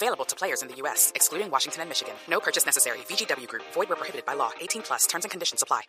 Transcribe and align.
Available 0.00 0.24
to 0.26 0.36
players 0.36 0.62
in 0.62 0.68
the 0.68 0.76
U.S., 0.82 1.10
excluding 1.16 1.50
Washington 1.50 1.80
and 1.82 1.90
Michigan. 1.90 2.14
No 2.28 2.38
purchase 2.38 2.64
necessary. 2.64 2.98
VGW 3.08 3.48
Group. 3.48 3.64
Void 3.74 3.88
where 3.88 3.96
prohibited 3.96 4.24
by 4.24 4.34
law. 4.34 4.52
18 4.60 4.82
plus. 4.82 5.06
Terms 5.08 5.24
and 5.24 5.30
conditions 5.32 5.60
apply. 5.60 5.82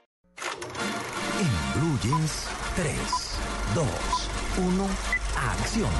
En 1.39 1.52
Blue 1.76 1.95
Jeans, 1.99 2.48
3, 2.76 2.90
2, 3.76 3.82
1, 4.63 4.90
acción. 5.35 5.94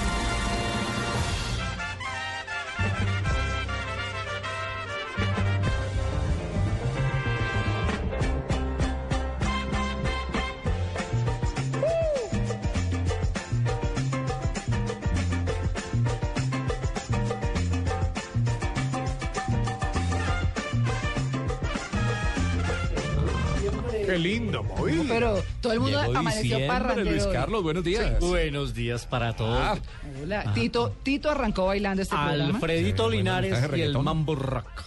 Qué 24.10 24.18
lindo, 24.18 24.64
movido. 24.64 25.04
Pero 25.08 25.44
todo 25.62 25.74
el 25.74 25.80
mundo 25.82 26.02
Llegó 26.02 26.18
amaneció 26.18 26.68
parrandero. 26.68 27.12
Luis. 27.12 27.28
Carlos, 27.28 27.62
buenos 27.62 27.84
días. 27.84 28.20
Buenos 28.20 28.74
días 28.74 29.06
para 29.06 29.36
todos. 29.36 29.60
Ah, 29.62 29.78
Hola. 30.24 30.52
Tito, 30.56 30.96
Tito 31.04 31.30
arrancó 31.30 31.68
bailando 31.68 32.02
este 32.02 32.16
programa. 32.16 32.56
Alfredito 32.56 33.12
Sí, 33.12 33.18
Linares 33.18 33.60
bueno, 33.60 33.78
y 33.78 33.82
el. 33.82 34.00
Mambo 34.00 34.34
Rock. 34.34 34.84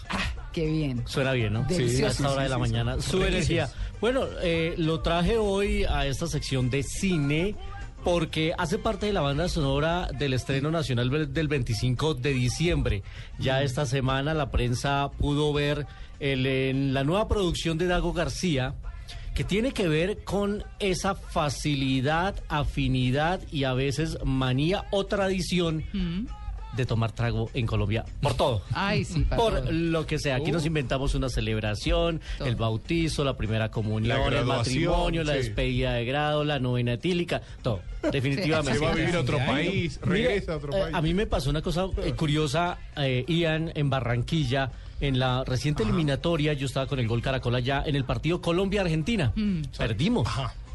Qué 0.52 0.66
bien. 0.66 1.04
Suena 1.06 1.32
bien, 1.32 1.52
¿no? 1.52 1.62
Delicioso. 1.62 2.06
A 2.06 2.10
esta 2.10 2.30
hora 2.32 2.42
de 2.42 2.48
la 2.48 2.58
mañana. 2.58 3.00
Su 3.00 3.22
energía. 3.22 3.70
Bueno, 4.00 4.24
eh, 4.42 4.74
lo 4.76 5.00
traje 5.00 5.38
hoy 5.38 5.84
a 5.84 6.04
esta 6.06 6.26
sección 6.26 6.68
de 6.68 6.82
cine 6.82 7.54
porque 8.02 8.52
hace 8.58 8.78
parte 8.78 9.06
de 9.06 9.12
la 9.12 9.20
banda 9.20 9.48
sonora 9.48 10.08
del 10.18 10.32
estreno 10.32 10.72
nacional 10.72 11.08
del 11.10 11.32
del 11.32 11.46
25 11.46 12.14
de 12.14 12.32
diciembre. 12.32 13.02
Ya 13.38 13.62
esta 13.62 13.86
semana 13.86 14.34
la 14.34 14.50
prensa 14.50 15.12
pudo 15.16 15.52
ver 15.52 15.86
el, 16.18 16.44
en 16.44 16.92
la 16.92 17.04
nueva 17.04 17.28
producción 17.28 17.78
de 17.78 17.86
Dago 17.86 18.12
García 18.12 18.74
que 19.34 19.44
tiene 19.44 19.72
que 19.72 19.88
ver 19.88 20.24
con 20.24 20.64
esa 20.78 21.14
facilidad, 21.14 22.34
afinidad 22.48 23.40
y 23.50 23.64
a 23.64 23.72
veces 23.72 24.18
manía 24.24 24.84
o 24.90 25.06
tradición 25.06 25.84
de 26.76 26.86
tomar 26.86 27.12
trago 27.12 27.50
en 27.52 27.66
Colombia 27.66 28.04
por 28.20 28.34
todo. 28.34 28.62
Ay, 28.72 29.04
sí, 29.04 29.20
para 29.24 29.36
Por 29.42 29.60
todo. 29.60 29.72
lo 29.72 30.06
que 30.06 30.18
sea, 30.18 30.36
aquí 30.36 30.50
nos 30.52 30.64
inventamos 30.64 31.14
una 31.14 31.28
celebración, 31.28 32.20
Todo. 32.38 32.48
el 32.48 32.56
bautizo, 32.56 33.24
la 33.24 33.36
primera 33.36 33.70
comunión, 33.70 34.32
La 34.32 34.38
el 34.40 34.46
matrimonio, 34.46 35.22
la 35.22 35.34
despedida 35.34 35.92
de 35.94 36.04
grado, 36.06 36.44
la 36.44 36.58
novena 36.58 36.94
etílica, 36.94 37.42
todo. 37.62 37.80
Definitivamente. 38.10 38.78
Se 38.78 38.84
va 38.84 38.92
a 38.92 38.94
vivir 38.94 39.14
a 39.16 39.20
otro 39.20 39.38
país, 39.38 40.00
regresa 40.02 40.54
a 40.54 40.56
otro 40.56 40.74
eh, 40.74 40.80
país. 40.80 40.94
a 40.94 41.02
mí 41.02 41.14
me 41.14 41.26
pasó 41.26 41.50
una 41.50 41.60
cosa 41.62 41.86
eh, 42.02 42.12
curiosa, 42.14 42.78
eh, 42.96 43.24
Ian, 43.28 43.70
en 43.74 43.90
Barranquilla, 43.90 44.70
en 45.02 45.18
la 45.18 45.44
reciente 45.44 45.82
eliminatoria, 45.82 46.52
yo 46.52 46.66
estaba 46.66 46.86
con 46.86 47.00
el 47.00 47.08
gol 47.08 47.20
Caracol 47.20 47.54
allá, 47.56 47.82
en 47.84 47.96
el 47.96 48.04
partido 48.04 48.40
Colombia-Argentina. 48.40 49.32
Perdimos. 49.76 50.28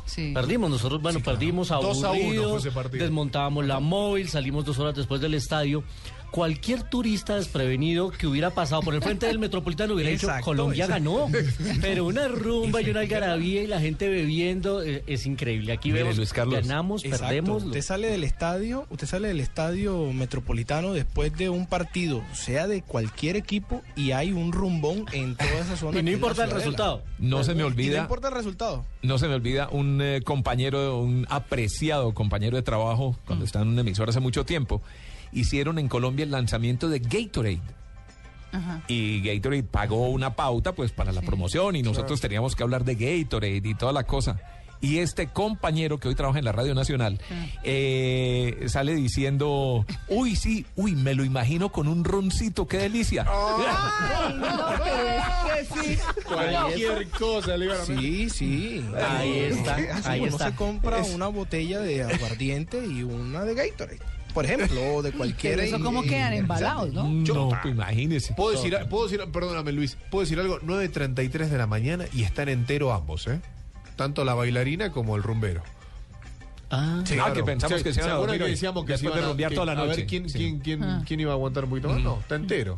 Sí. 0.08 0.31
Perdimos, 0.33 0.69
nosotros, 0.72 1.02
bueno, 1.02 1.19
perdimos 1.19 1.67
Dos 1.69 2.03
a 2.03 2.11
uno 2.11 2.58
desmontábamos 2.91 3.66
la 3.66 3.80
móvil, 3.80 4.27
salimos 4.30 4.66
dos 4.66 4.80
horas 4.80 4.95
después 4.95 5.22
del 5.22 5.33
estadio. 5.36 5.83
Cualquier 6.29 6.84
turista 6.84 7.38
desprevenido 7.38 8.12
que 8.12 8.28
hubiera 8.28 8.50
pasado 8.50 8.81
por 8.81 8.94
el 8.94 9.01
frente 9.01 9.28
del 9.28 9.40
Metropolitano 9.40 9.94
hubiera 9.94 10.09
dicho, 10.12 10.28
Colombia 10.44 10.85
ganó. 10.85 11.29
Pero 11.81 12.06
una 12.06 12.28
rumba 12.28 12.81
y 12.81 12.90
una 12.90 13.00
algarabía 13.00 13.63
y 13.63 13.67
la 13.67 13.79
gente 13.79 14.09
bebiendo, 14.09 14.84
eh, 14.84 15.03
es 15.07 15.25
increíble. 15.25 15.72
Aquí 15.72 15.88
Mire, 15.90 16.03
vemos, 16.03 16.17
Luis 16.17 16.34
Carlos. 16.34 16.53
ganamos, 16.67 17.06
Exacto. 17.06 17.28
perdemos. 17.28 17.63
Usted 17.63 17.81
sale 17.81 18.09
del 18.09 18.25
estadio, 18.25 18.85
usted 18.90 19.07
sale 19.07 19.29
del 19.29 19.40
estadio 19.40 20.12
metropolitano 20.12 20.91
después 20.91 21.31
de 21.34 21.50
un 21.50 21.66
partido, 21.66 22.22
sea 22.34 22.67
de 22.67 22.81
cualquier 22.81 23.38
equipo, 23.38 23.81
y 23.96 24.12
hay 24.12 24.34
un 24.34 24.51
rumbón 24.51 25.06
en 25.13 25.38
toda 25.38 25.59
esa 25.62 25.78
zona. 25.78 26.00
Y 26.01 26.03
no 26.03 26.12
importa 26.12 26.44
el 26.44 26.51
resultado. 26.51 27.03
no 27.19 27.46
se 27.46 27.53
me 27.53 27.59
Y 27.59 27.62
no 27.62 27.67
olvida, 27.67 28.01
importa 28.01 28.28
el 28.28 28.34
resultado. 28.34 28.85
no 29.01 29.17
se 29.17 29.29
me 29.29 29.34
olvida 29.35 29.69
un 29.72 29.97
eh, 30.02 30.22
compañero, 30.24 31.00
un 31.00 31.25
apreciado 31.30 32.13
compañero 32.13 32.58
de 32.58 32.63
trabajo, 32.63 33.18
cuando 33.25 33.46
estaba 33.46 33.63
en 33.63 33.69
una 33.69 33.81
emisora 33.81 34.09
hace 34.09 34.19
mucho 34.19 34.46
tiempo, 34.46 34.81
hicieron 35.31 35.80
en 35.80 35.88
Colombia 35.88 36.24
el 36.24 36.31
lanzamiento 36.31 36.90
de 36.90 37.00
Gatorade. 37.00 37.62
Ajá. 38.52 38.81
Y 38.88 39.22
Gatorade 39.22 39.63
pagó 39.63 40.09
una 40.09 40.35
pauta 40.35 40.74
pues 40.74 40.91
para 40.91 41.12
la 41.12 41.22
promoción 41.22 41.75
y 41.75 41.84
nosotros 41.84 42.22
teníamos 42.22 42.56
que 42.56 42.63
hablar 42.63 42.85
de 42.85 42.96
Gatorade 42.96 43.62
y 43.63 43.75
toda 43.75 43.91
la 43.91 44.03
cosa. 44.03 44.40
Y 44.80 45.00
este 45.00 45.28
compañero 45.28 46.00
que 46.00 46.08
hoy 46.08 46.16
trabaja 46.16 46.40
en 46.40 46.46
la 46.46 46.52
Radio 46.52 46.76
Nacional 46.76 47.20
eh, 47.64 48.66
sale 48.68 48.96
diciendo, 48.96 49.86
uy, 50.08 50.36
sí, 50.36 50.66
uy, 50.76 50.96
me 50.96 51.16
lo 51.16 51.24
imagino 51.24 51.72
con 51.72 51.88
un 51.88 52.04
roncito, 52.04 52.68
qué 52.68 52.78
delicia. 52.78 53.26
Ay, 53.28 54.36
no, 54.40 54.48
pero 54.84 55.10
es 55.10 55.68
que 55.70 55.96
sí. 55.96 56.00
Cualquier 56.26 57.08
cosa 57.10 57.58
le 57.58 57.66
iban 57.66 57.78
a 57.78 57.86
meter. 57.86 58.00
Sí, 58.00 58.30
sí. 58.30 58.86
Ahí 59.10 59.40
está, 59.40 59.76
ahí 60.06 60.20
uno 60.22 60.30
está. 60.30 60.50
se 60.50 60.56
compra 60.56 61.02
una 61.04 61.28
botella 61.28 61.80
de 61.80 62.04
aguardiente 62.04 62.86
y 62.86 63.04
una 63.04 63.44
de 63.44 63.56
Gatorade, 63.56 64.00
por 64.34 64.46
ejemplo, 64.46 64.80
o 64.96 65.02
de 65.02 65.12
cualquier. 65.12 65.56
Pero 65.56 65.68
eso 65.68 65.84
cómo 65.84 66.04
quedan 66.04 66.34
embalados, 66.34 66.94
¿no? 66.94 67.08
No, 67.08 67.50
pues 67.50 67.74
imagínese. 67.74 68.34
Puedo 68.34 68.52
decir, 68.52 68.78
puedo 68.90 69.08
decir, 69.08 69.24
perdóname 69.32 69.72
Luis, 69.72 69.98
puedo 70.12 70.24
decir 70.24 70.40
algo, 70.40 70.59
9.33 70.62 71.48
de 71.48 71.58
la 71.58 71.68
mañana 71.68 72.06
y 72.14 72.24
están 72.24 72.50
entero 72.50 72.94
ambos, 72.94 73.28
¿eh? 73.28 73.40
Tanto 73.97 74.24
la 74.24 74.34
bailarina 74.34 74.91
como 74.91 75.18
el 75.18 75.24
rumbero. 75.24 75.62
Ah, 76.69 77.02
Ah, 77.22 77.34
que 77.34 77.44
pensamos 77.44 77.81
que 77.81 77.94
se 77.94 78.00
iban 78.02 78.12
a 78.12 78.16
dormir 78.16 78.40
que 78.40 78.47
decíamos 78.47 78.85
que 78.85 78.91
Después 78.94 79.00
se 79.00 79.06
iban 79.08 79.19
de 79.19 79.25
a- 79.25 79.28
rumbear 79.30 79.50
que- 79.50 79.56
toda 79.56 79.66
la 79.66 79.72
A 79.74 79.75
ver 79.84 79.88
noche. 79.90 80.06
quién, 80.06 80.30
Sí. 80.30 80.38
quién, 80.38 80.59
quién, 80.59 80.84
Ah. 80.84 81.03
quién 81.06 81.19
iba 81.19 81.31
a 81.31 81.35
aguantar 81.35 81.63
un 81.63 81.69
poquito 81.72 81.90
más. 81.90 82.00
No, 82.02 82.19
está 82.19 82.35
entero. 82.35 82.75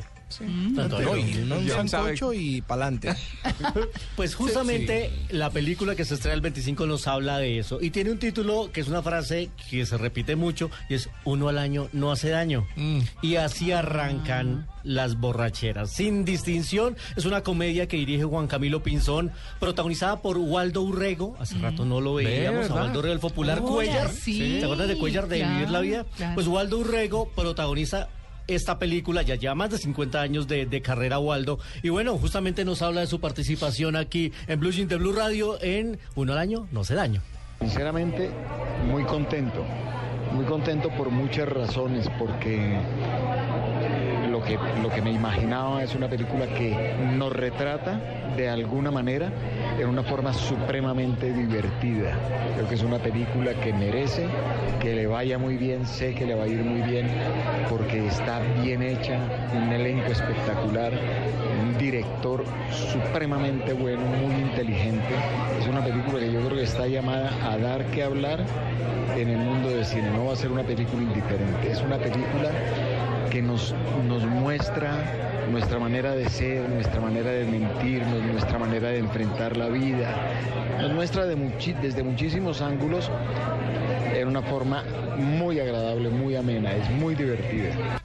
Tanto 0.75 0.99
No, 1.01 1.15
no. 1.15 1.17
y 1.61 1.69
un 1.71 1.89
sancocho 1.89 2.33
y 2.33 2.61
pa'lante. 2.61 3.15
Pues 4.15 4.35
justamente 4.35 5.11
la 5.29 5.49
película 5.49 5.95
que 5.95 6.05
se 6.05 6.15
estrena 6.15 6.35
el 6.35 6.41
25 6.41 6.85
nos 6.85 7.07
habla 7.07 7.37
de 7.37 7.59
eso. 7.59 7.79
Y 7.81 7.89
tiene 7.91 8.11
un 8.11 8.19
título 8.19 8.69
que 8.71 8.81
es 8.81 8.87
una 8.87 9.01
frase 9.01 9.49
que 9.69 9.85
se 9.85 9.97
repite 9.97 10.35
mucho 10.35 10.69
y 10.89 10.95
es 10.95 11.09
uno 11.23 11.47
al 11.49 11.57
año 11.57 11.87
no 11.93 12.11
hace 12.11 12.29
daño. 12.29 12.67
Mm. 12.75 12.99
Y 13.21 13.35
así 13.35 13.71
arrancan 13.71 14.67
las 14.83 15.17
borracheras. 15.19 15.91
Sin 15.91 16.25
distinción, 16.25 16.95
es 17.15 17.25
una 17.25 17.41
comedia 17.41 17.87
que 17.87 17.97
dirige 17.97 18.23
Juan 18.23 18.47
Camilo 18.47 18.81
Pinzón, 18.83 19.31
protagonizada 19.59 20.21
por 20.21 20.37
Waldo 20.37 20.81
Urrego. 20.81 21.35
Hace 21.39 21.57
rato 21.57 21.85
no 21.85 22.01
lo 22.01 22.15
veíamos, 22.15 22.69
a. 22.69 22.75
Waldo 22.75 22.99
Urrego, 22.99 23.13
el 23.13 23.19
popular 23.19 23.59
Hola, 23.59 23.69
Cuellar. 23.71 24.09
sí, 24.11 24.57
¿Te 24.59 24.63
acuerdas 24.65 24.87
de 24.87 24.97
Cuellar 24.97 25.27
de 25.27 25.39
claro, 25.39 25.53
Vivir 25.53 25.69
la 25.69 25.79
Vida? 25.81 26.05
claro. 26.17 26.35
Pues 26.35 26.47
Waldo 26.47 26.77
Urrego 26.79 27.29
protagoniza 27.29 28.09
esta 28.49 28.79
película, 28.79 29.21
ya 29.21 29.35
lleva 29.35 29.55
más 29.55 29.69
de 29.69 29.77
50 29.77 30.21
años 30.21 30.47
de, 30.47 30.81
carrera 30.81 31.19
Waldo, 31.19 31.59
y 31.83 31.89
bueno, 31.89 32.17
justamente 32.17 32.65
nos 32.65 32.81
habla 32.81 33.01
de 33.01 33.07
su 33.07 33.19
participación 33.19 33.95
aquí 33.95 34.31
en 34.47 34.59
Blue 34.59 34.71
Jeans 34.71 34.89
de 34.89 34.95
Blue 34.97 35.13
Radio 35.13 35.61
en 35.61 35.99
Uno 36.15 36.33
al 36.33 36.39
Año, 36.39 36.67
no 36.71 36.83
se 36.83 36.95
daño. 36.95 37.21
Sinceramente, 37.59 38.29
muy 38.89 39.03
contento. 39.03 39.63
Muy 40.33 40.45
contento 40.45 40.89
por 40.89 41.09
muchas 41.09 41.49
razones, 41.49 42.07
porque 42.17 42.79
lo 44.81 44.89
que 44.89 45.01
me 45.01 45.11
imaginaba 45.11 45.83
es 45.83 45.93
una 45.95 46.07
película 46.07 46.47
que 46.47 46.95
nos 47.15 47.31
retrata 47.31 47.99
de 48.35 48.49
alguna 48.49 48.89
manera 48.89 49.31
en 49.79 49.87
una 49.87 50.03
forma 50.03 50.33
supremamente 50.33 51.31
divertida. 51.33 52.13
Creo 52.55 52.67
que 52.67 52.75
es 52.75 52.83
una 52.83 52.97
película 52.97 53.53
que 53.53 53.73
merece 53.73 54.27
que 54.79 54.95
le 54.95 55.07
vaya 55.07 55.37
muy 55.37 55.57
bien, 55.57 55.85
sé 55.85 56.15
que 56.15 56.25
le 56.25 56.35
va 56.35 56.45
a 56.45 56.47
ir 56.47 56.63
muy 56.63 56.81
bien, 56.81 57.07
porque 57.69 58.07
está 58.07 58.39
bien 58.61 58.81
hecha, 58.81 59.19
un 59.53 59.71
elenco 59.71 60.11
espectacular, 60.11 60.93
un 61.61 61.77
director 61.77 62.43
supremamente 62.71 63.73
bueno, 63.73 64.01
muy 64.05 64.33
inteligente. 64.35 65.15
Es 65.59 65.67
una 65.67 65.83
película 65.83 66.19
que 66.19 66.31
yo 66.31 66.39
creo 66.45 66.57
que 66.57 66.63
está 66.63 66.87
llamada 66.87 67.31
a 67.43 67.57
dar 67.57 67.85
que 67.87 68.03
hablar 68.03 68.43
en 69.17 69.29
el 69.29 69.37
mundo 69.37 69.69
del 69.69 69.85
cine. 69.85 70.09
No 70.11 70.25
va 70.25 70.33
a 70.33 70.35
ser 70.35 70.51
una 70.51 70.63
película 70.63 71.01
indiferente, 71.03 71.71
es 71.71 71.81
una 71.81 71.97
película 71.97 72.51
que 73.29 73.41
nos, 73.41 73.73
nos 74.07 74.23
muestra 74.25 75.47
nuestra 75.51 75.79
manera 75.79 76.13
de 76.15 76.29
ser, 76.29 76.69
nuestra 76.69 76.99
manera 77.01 77.31
de 77.31 77.45
mentirnos, 77.45 78.23
nuestra 78.23 78.57
manera 78.59 78.89
de 78.89 78.99
enfrentar 78.99 79.57
la 79.57 79.67
vida. 79.67 80.15
Nos 80.81 80.93
muestra 80.93 81.25
de 81.25 81.35
muchi- 81.37 81.79
desde 81.79 82.03
muchísimos 82.03 82.61
ángulos 82.61 83.09
en 84.13 84.27
una 84.27 84.41
forma 84.41 84.83
muy 85.17 85.59
agradable, 85.59 86.09
muy 86.09 86.35
amena, 86.35 86.73
es 86.73 86.89
muy 86.91 87.15
divertida. 87.15 87.99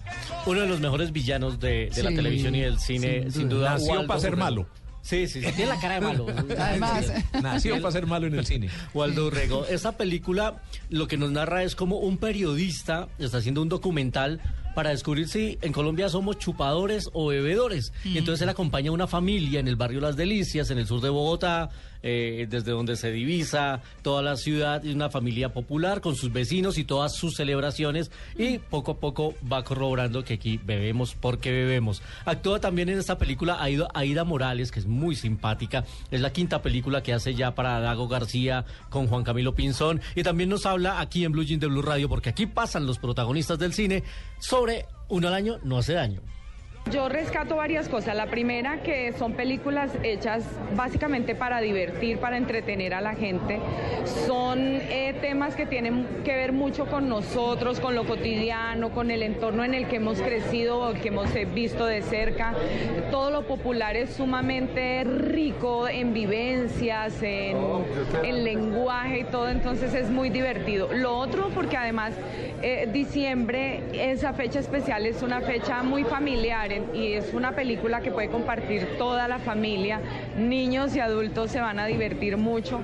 Uno 0.46 0.60
de 0.60 0.66
los 0.68 0.80
mejores 0.80 1.12
villanos 1.12 1.58
de, 1.58 1.90
de 1.94 2.02
la 2.02 2.10
Sí, 2.10 2.16
televisión 2.16 2.54
y 2.54 2.60
del 2.60 2.78
cine, 2.78 3.22
sin 3.22 3.32
sin 3.32 3.48
duda. 3.48 3.72
Nació 3.72 3.92
Waldo 3.94 4.06
para 4.06 4.20
ser 4.20 4.32
Urrego. 4.32 4.44
malo. 4.44 4.66
Sí, 5.00 5.26
sí, 5.26 5.42
sí, 5.42 5.52
tiene 5.52 5.66
la 5.72 5.80
cara 5.80 5.94
de 5.96 6.00
malo. 6.00 6.26
Además, 6.58 7.12
Nació 7.42 7.78
para 7.80 7.92
ser 7.92 8.06
malo 8.06 8.26
en 8.26 8.34
el 8.36 8.46
cine. 8.46 8.68
Waldo 8.94 9.26
Urrego. 9.26 9.66
Esta 9.66 9.92
película 9.92 10.62
lo 10.88 11.08
que 11.08 11.16
nos 11.18 11.30
narra 11.30 11.62
es 11.62 11.74
como 11.76 11.98
un 11.98 12.16
periodista 12.18 13.08
está 13.18 13.38
haciendo 13.38 13.60
un 13.62 13.68
documental 13.68 14.40
para 14.74 14.90
descubrir 14.90 15.28
si 15.28 15.58
en 15.62 15.72
Colombia 15.72 16.08
somos 16.08 16.38
chupadores 16.38 17.08
o 17.12 17.28
bebedores. 17.28 17.92
Y 18.04 18.18
entonces 18.18 18.42
él 18.42 18.48
acompaña 18.48 18.90
a 18.90 18.92
una 18.92 19.06
familia 19.06 19.60
en 19.60 19.68
el 19.68 19.76
barrio 19.76 20.00
Las 20.00 20.16
Delicias, 20.16 20.70
en 20.70 20.78
el 20.78 20.86
sur 20.86 21.00
de 21.00 21.08
Bogotá, 21.08 21.70
eh, 22.02 22.46
desde 22.50 22.72
donde 22.72 22.96
se 22.96 23.10
divisa 23.10 23.80
toda 24.02 24.20
la 24.20 24.36
ciudad, 24.36 24.84
y 24.84 24.92
una 24.92 25.08
familia 25.08 25.54
popular 25.54 26.02
con 26.02 26.16
sus 26.16 26.32
vecinos 26.32 26.76
y 26.76 26.84
todas 26.84 27.14
sus 27.14 27.34
celebraciones. 27.34 28.10
Y 28.36 28.58
poco 28.58 28.92
a 28.92 28.98
poco 28.98 29.34
va 29.50 29.64
corroborando 29.64 30.22
que 30.24 30.34
aquí 30.34 30.60
bebemos 30.62 31.14
porque 31.14 31.50
bebemos. 31.50 32.02
Actúa 32.26 32.60
también 32.60 32.88
en 32.90 32.98
esta 32.98 33.16
película 33.16 33.62
Aida, 33.62 33.88
Aida 33.94 34.24
Morales, 34.24 34.70
que 34.70 34.80
es 34.80 34.86
muy 34.86 35.16
simpática. 35.16 35.84
Es 36.10 36.20
la 36.20 36.32
quinta 36.32 36.60
película 36.60 37.02
que 37.02 37.14
hace 37.14 37.34
ya 37.34 37.54
para 37.54 37.80
Dago 37.80 38.08
García 38.08 38.66
con 38.90 39.06
Juan 39.06 39.24
Camilo 39.24 39.54
Pinzón. 39.54 40.00
Y 40.14 40.22
también 40.22 40.50
nos 40.50 40.66
habla 40.66 41.00
aquí 41.00 41.24
en 41.24 41.32
Blue 41.32 41.44
Jean 41.44 41.60
de 41.60 41.68
Blue 41.68 41.82
Radio, 41.82 42.08
porque 42.08 42.30
aquí 42.30 42.46
pasan 42.46 42.86
los 42.86 42.98
protagonistas 42.98 43.58
del 43.58 43.72
cine 43.72 44.02
sobre 44.38 44.63
uno 45.08 45.28
al 45.28 45.34
año 45.34 45.58
no 45.62 45.78
hace 45.78 45.92
daño. 45.94 46.20
Yo 46.90 47.08
rescato 47.08 47.56
varias 47.56 47.88
cosas. 47.88 48.14
La 48.14 48.26
primera, 48.26 48.82
que 48.82 49.14
son 49.14 49.32
películas 49.32 49.90
hechas 50.02 50.44
básicamente 50.76 51.34
para 51.34 51.60
divertir, 51.60 52.18
para 52.18 52.36
entretener 52.36 52.92
a 52.92 53.00
la 53.00 53.14
gente. 53.14 53.58
Son 54.26 54.58
eh, 54.60 55.16
temas 55.22 55.56
que 55.56 55.64
tienen 55.64 56.06
que 56.24 56.36
ver 56.36 56.52
mucho 56.52 56.84
con 56.84 57.08
nosotros, 57.08 57.80
con 57.80 57.94
lo 57.94 58.04
cotidiano, 58.04 58.90
con 58.90 59.10
el 59.10 59.22
entorno 59.22 59.64
en 59.64 59.72
el 59.72 59.88
que 59.88 59.96
hemos 59.96 60.20
crecido, 60.20 60.92
que 61.00 61.08
hemos 61.08 61.34
eh, 61.34 61.46
visto 61.46 61.86
de 61.86 62.02
cerca. 62.02 62.52
Todo 63.10 63.30
lo 63.30 63.46
popular 63.46 63.96
es 63.96 64.10
sumamente 64.10 65.04
rico 65.04 65.88
en 65.88 66.12
vivencias, 66.12 67.14
en, 67.22 67.56
en 68.22 68.44
lenguaje 68.44 69.20
y 69.20 69.24
todo, 69.24 69.48
entonces 69.48 69.94
es 69.94 70.10
muy 70.10 70.28
divertido. 70.28 70.92
Lo 70.92 71.16
otro, 71.16 71.48
porque 71.54 71.78
además 71.78 72.12
eh, 72.62 72.88
diciembre, 72.92 73.82
esa 73.92 74.34
fecha 74.34 74.58
especial 74.58 75.06
es 75.06 75.22
una 75.22 75.40
fecha 75.40 75.82
muy 75.82 76.04
familiar 76.04 76.73
y 76.94 77.14
es 77.14 77.32
una 77.34 77.52
película 77.52 78.00
que 78.00 78.10
puede 78.10 78.28
compartir 78.28 78.96
toda 78.98 79.28
la 79.28 79.38
familia. 79.38 80.00
Niños 80.36 80.94
y 80.96 81.00
adultos 81.00 81.50
se 81.50 81.60
van 81.60 81.78
a 81.78 81.86
divertir 81.86 82.36
mucho. 82.36 82.82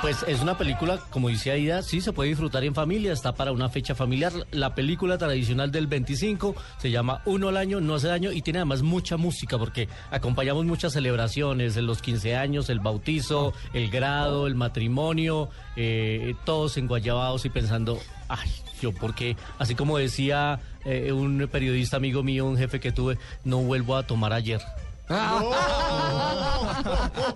Pues 0.00 0.22
es 0.28 0.42
una 0.42 0.58
película, 0.58 0.98
como 1.10 1.28
dice 1.28 1.50
Aida, 1.50 1.82
sí 1.82 2.00
se 2.00 2.12
puede 2.12 2.28
disfrutar 2.28 2.62
en 2.64 2.74
familia, 2.74 3.12
está 3.12 3.34
para 3.34 3.52
una 3.52 3.68
fecha 3.68 3.94
familiar. 3.94 4.32
La 4.50 4.74
película 4.74 5.16
tradicional 5.16 5.70
del 5.70 5.86
25 5.86 6.54
se 6.78 6.90
llama 6.90 7.22
Uno 7.24 7.48
al 7.48 7.56
año, 7.56 7.80
no 7.80 7.94
hace 7.94 8.08
daño 8.08 8.30
y 8.30 8.42
tiene 8.42 8.58
además 8.58 8.82
mucha 8.82 9.16
música 9.16 9.56
porque 9.56 9.88
acompañamos 10.10 10.66
muchas 10.66 10.92
celebraciones, 10.92 11.76
los 11.76 12.02
15 12.02 12.36
años, 12.36 12.68
el 12.68 12.80
bautizo, 12.80 13.54
el 13.72 13.90
grado, 13.90 14.46
el 14.46 14.54
matrimonio, 14.54 15.48
eh, 15.76 16.34
todos 16.44 16.76
enguayabados 16.76 17.46
y 17.46 17.50
pensando, 17.50 17.98
ay, 18.28 18.50
yo 18.82 18.92
porque, 18.92 19.36
así 19.58 19.74
como 19.74 19.96
decía 19.96 20.60
eh, 20.84 21.12
un 21.12 21.48
periodista 21.50 21.96
amigo 21.96 22.22
mío, 22.22 22.44
un 22.44 22.58
jefe 22.58 22.78
que 22.80 22.92
tuve, 22.92 23.18
no 23.44 23.58
vuelvo 23.58 23.96
a 23.96 24.02
tomar 24.02 24.32
ayer. 24.32 24.60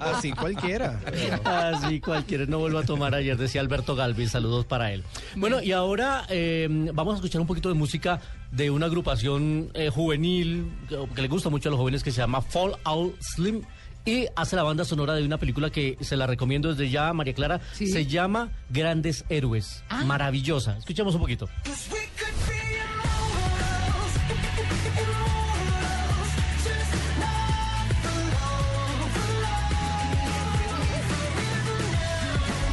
Así 0.00 0.32
cualquiera. 0.32 1.00
Así 1.44 2.00
cualquiera 2.00 2.46
no 2.46 2.58
vuelvo 2.58 2.78
a 2.78 2.84
tomar 2.84 3.14
ayer, 3.14 3.36
decía 3.36 3.60
Alberto 3.60 3.94
Galvin, 3.94 4.28
saludos 4.28 4.64
para 4.64 4.92
él. 4.92 5.04
Bueno, 5.36 5.62
y 5.62 5.72
ahora 5.72 6.24
eh, 6.28 6.66
vamos 6.92 7.14
a 7.14 7.16
escuchar 7.16 7.40
un 7.40 7.46
poquito 7.46 7.68
de 7.68 7.74
música 7.74 8.20
de 8.50 8.70
una 8.70 8.86
agrupación 8.86 9.70
eh, 9.74 9.90
juvenil 9.90 10.72
que, 10.88 10.98
que 11.14 11.22
le 11.22 11.28
gusta 11.28 11.50
mucho 11.50 11.68
a 11.68 11.72
los 11.72 11.78
jóvenes 11.78 12.02
que 12.02 12.10
se 12.10 12.18
llama 12.18 12.40
Fall 12.40 12.76
Out 12.84 13.16
Slim. 13.20 13.62
Y 14.04 14.26
hace 14.36 14.56
la 14.56 14.62
banda 14.62 14.86
sonora 14.86 15.12
de 15.14 15.24
una 15.24 15.36
película 15.36 15.68
que 15.68 15.98
se 16.00 16.16
la 16.16 16.26
recomiendo 16.26 16.70
desde 16.70 16.88
ya, 16.88 17.12
María 17.12 17.34
Clara. 17.34 17.60
Sí. 17.72 17.88
Se 17.88 18.06
llama 18.06 18.48
Grandes 18.70 19.26
Héroes. 19.28 19.84
Maravillosa. 20.06 20.78
Escuchemos 20.78 21.14
un 21.14 21.20
poquito. 21.20 21.46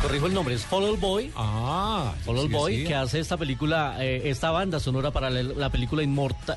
Corrijo 0.05 0.27
el 0.27 0.35
nombre, 0.35 0.53
es 0.53 0.63
Fall 0.67 0.83
Out 0.83 0.99
Boy. 0.99 1.31
Ah, 1.35 2.13
sí, 2.23 2.47
Boy, 2.49 2.83
que 2.83 2.93
hace 2.93 3.19
esta 3.19 3.37
película, 3.37 3.95
eh, 3.99 4.29
esta 4.29 4.51
banda 4.51 4.79
sonora 4.79 5.09
para 5.09 5.31
la, 5.31 5.41
la 5.41 5.71
película 5.71 6.03
Inmortal. 6.03 6.55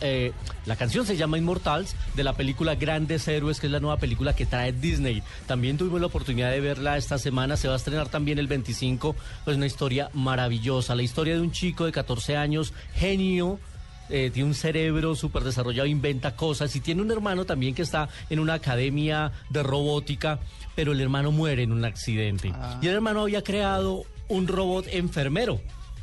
la 0.67 0.77
canción 0.77 1.07
se 1.07 1.17
llama 1.17 1.39
Immortals, 1.39 1.97
de 2.15 2.25
la 2.25 2.35
película 2.35 2.75
Grandes 2.75 3.27
Héroes, 3.27 3.59
que 3.59 3.69
es 3.69 3.73
la 3.73 3.81
nueva 3.81 3.97
película 3.97 4.37
que 4.37 4.45
trae 4.45 4.73
Disney. 4.73 5.23
También 5.47 5.79
tuvimos 5.79 5.99
la 5.99 6.09
oportunidad 6.09 6.51
de 6.51 6.61
verla 6.61 6.99
esta 6.99 7.17
semana, 7.17 7.57
se 7.57 7.69
va 7.69 7.75
a 7.75 7.79
estrenar 7.79 8.11
también 8.11 8.39
el 8.39 8.49
25. 8.49 9.17
Pues 9.47 9.57
una 9.57 9.65
historia 9.65 10.11
maravillosa, 10.13 10.95
la 10.95 11.03
historia 11.03 11.35
de 11.35 11.41
un 11.41 11.51
chico 11.51 11.87
de 11.87 11.93
14 11.93 12.37
años, 12.37 12.75
genio. 12.97 13.59
Eh, 14.11 14.31
tiene 14.33 14.49
un 14.49 14.55
cerebro 14.55 15.15
súper 15.15 15.43
desarrollado, 15.45 15.87
inventa 15.87 16.35
cosas 16.37 16.75
y 16.77 16.81
tiene 16.81 17.03
un 17.03 17.11
hermano 17.11 17.45
también 17.45 17.75
que 17.75 17.83
está 17.83 18.09
en 18.31 18.39
una 18.39 18.55
academia 18.55 19.33
de 19.51 19.63
robótica, 19.63 20.41
pero 20.75 20.93
el 20.93 21.01
hermano 21.01 21.33
muere 21.33 21.63
en 21.63 21.73
un 21.73 21.85
accidente. 21.85 22.53
Y 22.81 22.89
el 22.89 22.95
hermano 22.95 23.23
había 23.23 23.43
creado 23.43 24.05
un 24.29 24.47
robot 24.47 24.87
enfermero, 24.91 25.61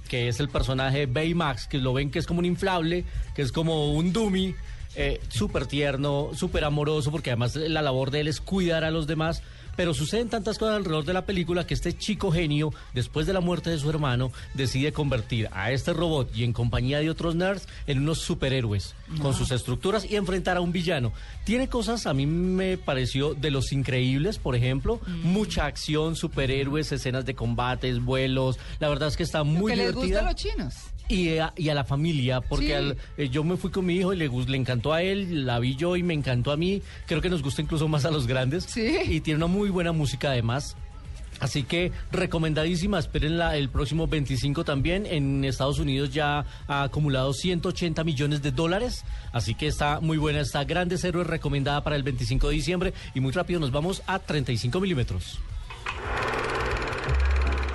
que 0.09 0.27
es 0.27 0.39
el 0.39 0.49
personaje 0.49 1.05
Baymax, 1.05 1.67
que 1.67 1.77
lo 1.77 1.93
ven 1.93 2.11
que 2.11 2.19
es 2.19 2.27
como 2.27 2.39
un 2.39 2.45
inflable, 2.45 3.05
que 3.35 3.41
es 3.41 3.51
como 3.51 3.93
un 3.93 4.13
dummy, 4.13 4.55
eh, 4.95 5.19
súper 5.27 5.65
tierno, 5.65 6.29
súper 6.33 6.63
amoroso, 6.63 7.11
porque 7.11 7.31
además 7.31 7.55
la 7.55 7.81
labor 7.81 8.11
de 8.11 8.21
él 8.21 8.27
es 8.27 8.39
cuidar 8.39 8.83
a 8.83 8.91
los 8.91 9.07
demás. 9.07 9.43
Pero 9.75 9.93
suceden 9.93 10.29
tantas 10.29 10.57
cosas 10.57 10.77
alrededor 10.77 11.05
de 11.05 11.13
la 11.13 11.25
película 11.25 11.67
que 11.67 11.73
este 11.73 11.97
chico 11.97 12.31
genio, 12.31 12.73
después 12.93 13.27
de 13.27 13.33
la 13.33 13.39
muerte 13.39 13.69
de 13.69 13.77
su 13.77 13.89
hermano, 13.89 14.31
decide 14.53 14.91
convertir 14.91 15.49
a 15.51 15.71
este 15.71 15.93
robot 15.93 16.35
y 16.35 16.43
en 16.43 16.53
compañía 16.53 16.99
de 16.99 17.09
otros 17.09 17.35
nerds 17.35 17.67
en 17.87 17.99
unos 17.99 18.19
superhéroes 18.19 18.95
con 19.21 19.33
sus 19.33 19.51
estructuras 19.51 20.05
y 20.09 20.15
enfrentar 20.15 20.57
a 20.57 20.61
un 20.61 20.71
villano. 20.71 21.13
Tiene 21.43 21.67
cosas, 21.67 22.07
a 22.07 22.13
mí 22.13 22.25
me 22.25 22.77
pareció 22.77 23.33
de 23.33 23.51
los 23.51 23.71
increíbles, 23.71 24.37
por 24.37 24.55
ejemplo, 24.55 24.99
mucha 25.23 25.65
acción, 25.65 26.15
superhéroes, 26.15 26.91
escenas 26.91 27.25
de 27.25 27.35
combates, 27.35 28.03
vuelos. 28.03 28.57
La 28.79 28.89
verdad 28.89 29.09
es 29.09 29.17
que 29.17 29.23
está 29.23 29.43
muy 29.43 29.71
que 29.71 29.77
les 29.77 29.93
gusta 29.93 30.19
a 30.19 30.23
los 30.23 30.35
chinos. 30.35 30.75
Y 31.07 31.37
a, 31.37 31.53
y 31.55 31.69
a 31.69 31.75
la 31.75 31.83
familia, 31.83 32.41
porque 32.41 32.65
Sí. 32.67 32.71
al- 32.73 32.97
eh, 33.17 33.29
yo 33.29 33.43
me 33.43 33.57
fui 33.57 33.69
con 33.69 33.85
mi 33.85 33.95
hijo 33.95 34.11
y 34.13 34.17
le, 34.17 34.27
le 34.29 34.57
encantó 34.57 34.91
a 34.93 35.03
él, 35.03 35.45
la 35.45 35.59
vi 35.59 35.75
yo 35.75 35.95
y 35.95 36.01
me 36.03 36.13
encantó 36.15 36.51
a 36.51 36.57
mí. 36.57 36.81
Creo 37.05 37.21
que 37.21 37.29
nos 37.29 37.43
gusta 37.43 37.61
incluso 37.61 37.87
más 37.87 38.05
a 38.05 38.11
los 38.11 38.25
grandes. 38.25 38.63
Sí. 38.63 38.97
Y 39.07 39.19
tiene 39.21 39.37
una 39.37 39.47
muy 39.47 39.69
buena 39.69 39.91
música 39.91 40.31
además. 40.31 40.75
Así 41.41 41.63
que 41.63 41.91
recomendadísima, 42.13 42.97
espérenla 42.97 43.57
el 43.57 43.69
próximo 43.69 44.07
25 44.07 44.63
también. 44.63 45.05
En 45.05 45.43
Estados 45.45 45.79
Unidos 45.79 46.13
ya 46.13 46.45
ha 46.67 46.83
acumulado 46.83 47.33
180 47.33 48.03
millones 48.03 48.41
de 48.41 48.51
dólares. 48.51 49.03
Así 49.33 49.53
que 49.53 49.67
está 49.67 49.99
muy 49.99 50.17
buena, 50.17 50.39
está 50.39 50.63
Grandes 50.63 51.03
Héroes 51.03 51.27
recomendada 51.27 51.83
para 51.83 51.97
el 51.97 52.03
25 52.03 52.47
de 52.49 52.55
diciembre. 52.55 52.93
Y 53.13 53.19
muy 53.19 53.31
rápido 53.33 53.59
nos 53.59 53.71
vamos 53.71 54.01
a 54.07 54.17
35 54.19 54.79
milímetros. 54.79 55.39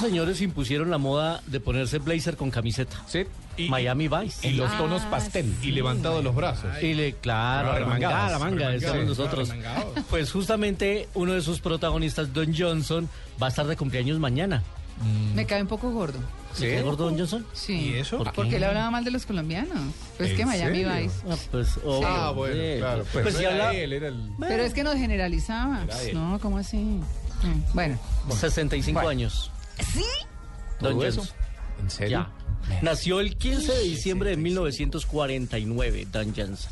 Señores 0.00 0.40
impusieron 0.40 0.90
la 0.90 0.98
moda 0.98 1.42
de 1.46 1.60
ponerse 1.60 1.98
blazer 1.98 2.36
con 2.36 2.50
camiseta. 2.50 2.96
Sí. 3.06 3.24
Y, 3.56 3.68
Miami 3.68 4.08
Vice. 4.08 4.48
y 4.48 4.52
los 4.52 4.74
tonos 4.78 5.02
Ah, 5.06 5.10
pastel. 5.10 5.54
Y 5.62 5.72
levantados 5.72 6.24
los 6.24 6.34
brazos. 6.34 6.70
Y 6.82 6.94
le, 6.94 7.12
claro, 7.14 7.74
remangada, 7.74 8.30
la 8.30 8.38
manga, 8.38 8.70
decíamos 8.70 9.04
nosotros. 9.06 9.52
Pues 10.08 10.32
justamente 10.32 11.08
uno 11.14 11.32
de 11.34 11.42
sus 11.42 11.60
protagonistas, 11.60 12.32
Don 12.32 12.54
Johnson, 12.56 13.08
va 13.42 13.46
a 13.46 13.48
estar 13.50 13.66
de 13.66 13.76
cumpleaños 13.76 14.18
mañana. 14.18 14.62
Me 15.34 15.46
cae 15.46 15.62
un 15.62 15.68
poco 15.68 15.90
gordo. 15.90 16.18
¿Sí? 16.52 16.62
¿Te 16.62 16.82
gordo 16.82 17.04
Don 17.04 17.16
Johnson? 17.18 17.46
Sí. 17.54 17.90
¿Y 17.90 17.94
eso? 17.94 18.18
¿Por 18.18 18.26
qué? 18.28 18.32
Porque 18.34 18.58
le 18.58 18.66
hablaba 18.66 18.90
mal 18.90 19.04
de 19.04 19.10
los 19.10 19.24
colombianos. 19.24 19.78
Pues 20.18 20.30
¿En 20.30 20.36
que 20.36 20.46
Miami 20.46 20.78
serio? 20.84 20.92
Vice. 21.02 21.14
Ah, 21.30 21.36
pues, 21.50 21.68
Ah, 22.04 22.32
bueno, 22.34 22.54
sí. 22.54 22.78
claro. 22.78 23.04
Pues, 23.12 23.22
Pues, 23.24 23.34
no 23.34 23.40
era 23.40 23.72
él, 23.74 23.92
era 23.94 24.08
el... 24.08 24.30
Pero 24.40 24.62
es 24.62 24.74
que 24.74 24.82
nos 24.84 24.94
generalizaba. 24.96 25.84
Era 25.84 26.02
él. 26.02 26.14
No, 26.14 26.38
¿cómo 26.40 26.58
así? 26.58 26.76
Mm, 26.78 27.02
Bueno. 27.72 27.98
65 28.30 28.94
Bueno. 28.98 29.08
años. 29.10 29.50
¿Sí? 29.82 30.04
Don. 30.80 30.94
Johnson. 30.96 31.28
¿En 31.80 31.90
serio? 31.90 32.26
Ya. 32.68 32.80
Nació 32.82 33.20
el 33.20 33.36
15 33.36 33.72
de 33.72 33.82
diciembre 33.82 34.30
de 34.30 34.36
1949, 34.36 36.08
Don 36.10 36.34
Johnson. 36.34 36.70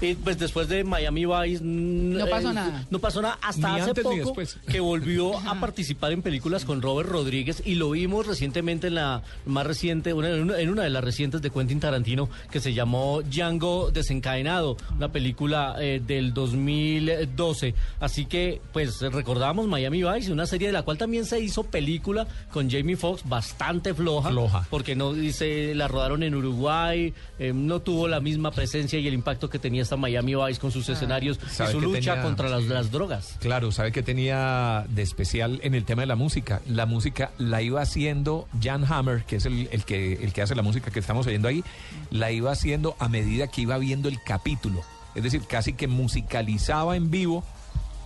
Y 0.00 0.14
pues 0.14 0.38
después 0.38 0.68
de 0.68 0.82
Miami 0.84 1.26
Vice... 1.26 1.62
No 1.62 2.26
pasó 2.26 2.52
nada. 2.52 2.86
No 2.90 2.98
pasó 2.98 3.20
nada 3.22 3.38
hasta 3.42 3.74
Ni 3.74 3.80
hace 3.80 3.90
antes 3.90 4.04
poco 4.04 4.34
que 4.66 4.80
volvió 4.80 5.38
a 5.48 5.60
participar 5.60 6.12
en 6.12 6.22
películas 6.22 6.64
con 6.64 6.80
Robert 6.82 7.08
Rodríguez 7.08 7.62
y 7.64 7.74
lo 7.74 7.90
vimos 7.90 8.26
recientemente 8.26 8.86
en 8.86 8.94
la 8.94 9.22
más 9.46 9.66
reciente, 9.66 10.12
una- 10.14 10.30
en 10.30 10.42
una, 10.42 10.58
en 10.58 10.70
una 10.70 10.82
de 10.84 10.90
las 10.90 11.04
recientes 11.04 11.42
de 11.42 11.50
Quentin 11.50 11.80
Tarantino 11.80 12.28
que 12.50 12.60
se 12.60 12.72
llamó 12.72 13.20
Django 13.22 13.90
Desencadenado, 13.90 14.76
una 14.96 15.12
película 15.12 15.76
eh, 15.78 16.00
del 16.06 16.32
2012. 16.34 17.74
Así 18.00 18.26
que 18.26 18.60
pues 18.72 19.00
recordamos 19.00 19.66
Miami 19.66 20.02
Vice, 20.02 20.32
una 20.32 20.46
serie 20.46 20.68
de 20.68 20.72
la 20.72 20.82
cual 20.82 20.98
también 20.98 21.24
se 21.24 21.40
hizo 21.40 21.64
película 21.64 22.26
con 22.52 22.70
Jamie 22.70 22.96
Foxx 22.96 23.28
bastante 23.28 23.94
floja. 23.94 24.30
Floja. 24.30 24.66
Porque 24.70 24.94
no 24.96 25.12
dice, 25.12 25.74
la 25.74 25.88
rodaron 25.88 26.22
en 26.22 26.34
Uruguay, 26.34 27.12
eh, 27.38 27.52
no 27.54 27.80
tuvo 27.80 28.08
la 28.08 28.20
misma 28.20 28.50
presencia 28.50 28.98
y 28.98 29.06
el 29.06 29.14
impacto 29.14 29.48
que 29.50 29.58
tenía 29.58 29.84
esta 29.90 29.96
Miami 29.96 30.36
Vice 30.36 30.60
con 30.60 30.70
sus 30.70 30.88
escenarios 30.88 31.40
y 31.68 31.72
su 31.72 31.80
lucha 31.80 32.12
tenía- 32.12 32.22
contra 32.22 32.48
las, 32.48 32.62
las 32.64 32.92
drogas. 32.92 33.34
Claro, 33.40 33.72
¿sabe 33.72 33.90
que 33.90 34.04
tenía 34.04 34.84
de 34.88 35.02
especial 35.02 35.58
en 35.64 35.74
el 35.74 35.84
tema 35.84 36.02
de 36.02 36.06
la 36.06 36.14
música? 36.14 36.60
La 36.68 36.86
música 36.86 37.32
la 37.38 37.60
iba 37.60 37.80
haciendo 37.82 38.46
Jan 38.62 38.84
Hammer, 38.88 39.24
que 39.24 39.36
es 39.36 39.46
el, 39.46 39.68
el 39.72 39.84
que, 39.84 40.12
el 40.22 40.32
que 40.32 40.42
hace 40.42 40.54
la 40.54 40.62
música 40.62 40.92
que 40.92 41.00
estamos 41.00 41.26
oyendo 41.26 41.48
ahí, 41.48 41.64
la 42.10 42.30
iba 42.30 42.52
haciendo 42.52 42.94
a 43.00 43.08
medida 43.08 43.48
que 43.48 43.62
iba 43.62 43.76
viendo 43.78 44.08
el 44.08 44.22
capítulo. 44.22 44.82
Es 45.16 45.24
decir, 45.24 45.42
casi 45.48 45.72
que 45.72 45.88
musicalizaba 45.88 46.94
en 46.94 47.10
vivo 47.10 47.42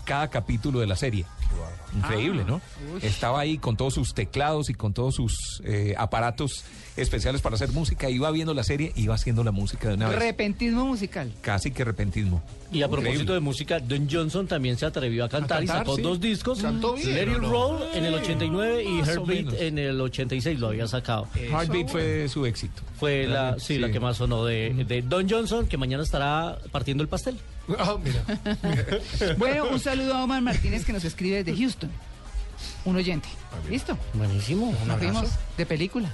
cada 0.05 0.29
capítulo 0.29 0.81
de 0.81 0.87
la 0.87 0.97
serie. 0.97 1.25
Increíble, 1.97 2.43
Ah, 2.45 2.49
¿no? 2.51 2.61
Estaba 3.03 3.39
ahí 3.41 3.59
con 3.59 3.77
todos 3.77 3.95
sus 3.95 4.15
teclados 4.15 4.69
y 4.69 4.75
con 4.75 4.93
todos 4.93 5.15
sus 5.15 5.63
eh, 5.65 5.95
aparatos 5.97 6.65
especiales 6.97 7.41
para 7.41 7.55
hacer 7.55 7.71
música, 7.71 8.11
iba 8.11 8.29
viendo 8.33 8.53
la 8.55 8.65
serie, 8.65 8.93
iba 8.97 9.15
haciendo 9.15 9.45
la 9.45 9.53
música 9.53 9.89
de 9.89 9.95
una 9.95 10.09
vez. 10.09 10.19
Repentismo 10.19 10.87
musical. 10.87 11.33
Casi 11.41 11.71
que 11.71 11.85
repentismo. 11.85 12.43
Y 12.73 12.83
a 12.83 12.89
propósito 12.89 13.13
Increíble. 13.13 13.35
de 13.35 13.41
música, 13.41 13.79
Don 13.81 14.09
Johnson 14.11 14.47
también 14.49 14.77
se 14.77 14.87
atrevió 14.87 15.25
a 15.25 15.29
cantar, 15.29 15.63
y 15.63 15.67
cantar, 15.67 15.85
sacó 15.87 15.97
sí. 15.97 16.03
dos 16.03 16.21
discos. 16.21 16.61
Cantó 16.61 16.95
bien, 16.95 17.15
Let 17.15 17.23
It 17.31 17.37
¿o 17.37 17.41
no? 17.41 17.51
Roll 17.51 17.83
en 17.95 18.05
el 18.05 18.15
89 18.15 18.85
y 18.85 18.99
Heartbeat 19.01 19.61
en 19.61 19.79
el 19.79 20.01
86 20.01 20.59
lo 20.59 20.69
había 20.69 20.89
sacado. 20.89 21.29
Heartbeat 21.37 21.89
fue 21.89 22.29
su 22.29 22.45
éxito. 22.47 22.83
Fue 22.99 23.27
la, 23.29 23.55
sí, 23.61 23.75
Sí. 23.75 23.79
la 23.79 23.91
que 23.93 24.01
más 24.01 24.17
sonó 24.17 24.45
de, 24.45 24.85
de 24.87 25.03
Don 25.03 25.29
Johnson, 25.31 25.67
que 25.69 25.77
mañana 25.77 26.03
estará 26.03 26.59
partiendo 26.73 27.03
el 27.05 27.09
pastel. 27.09 27.37
Ah, 27.79 27.97
mira. 28.03 28.23
Bueno, 29.39 29.69
un 29.71 29.81
saludo 29.81 30.15
a 30.15 30.25
Omar 30.25 30.43
Martínez 30.43 30.85
que 30.85 30.93
nos 30.93 31.05
escribe 31.05 31.43
desde 31.43 31.59
Houston. 31.59 31.91
Un 32.85 32.97
oyente. 32.97 33.29
¿Listo? 33.69 33.99
Buenísimo. 34.13 34.75
Nos 34.87 34.99
fuimos 34.99 35.29
de 35.57 35.67
película. 35.67 36.11